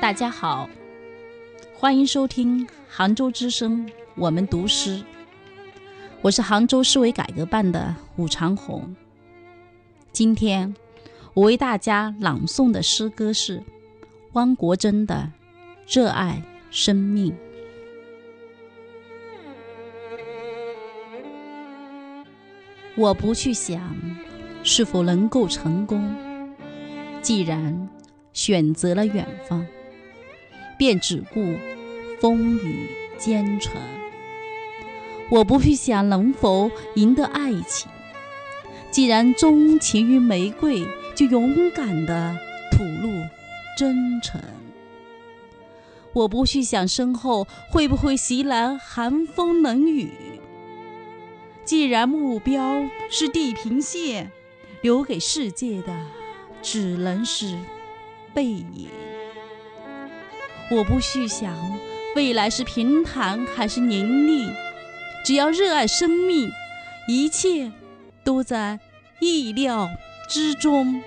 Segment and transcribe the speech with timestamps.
[0.00, 0.70] 大家好，
[1.74, 5.02] 欢迎收听杭州之声，我们读诗。
[6.22, 8.94] 我是杭州市委改革办的武长红。
[10.12, 10.72] 今天
[11.34, 13.60] 我为大家朗诵的诗歌是
[14.34, 15.32] 汪国真的
[15.92, 16.40] 《热爱
[16.70, 17.32] 生命》。
[22.94, 23.96] 我不去想
[24.62, 26.14] 是否能够成功，
[27.20, 27.88] 既然
[28.32, 29.66] 选择了远方。
[30.78, 31.56] 便只顾
[32.20, 32.88] 风雨
[33.18, 33.74] 兼程。
[35.30, 37.90] 我不去想能否赢得爱情，
[38.90, 42.34] 既然钟情于玫瑰，就勇敢地
[42.72, 43.10] 吐露
[43.76, 44.40] 真诚。
[46.14, 50.10] 我不去想身后会不会袭来寒风冷雨，
[51.64, 54.32] 既然目标是地平线，
[54.80, 55.94] 留给世界的
[56.62, 57.58] 只能是
[58.32, 58.88] 背影。
[60.70, 61.56] 我不去想
[62.14, 64.50] 未来是平坦还是凌厉，
[65.24, 66.50] 只要热爱生命，
[67.08, 67.72] 一切
[68.22, 68.78] 都在
[69.20, 69.88] 意料
[70.28, 71.02] 之中。